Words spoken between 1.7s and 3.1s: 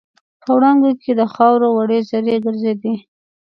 وړې زرې ګرځېدې.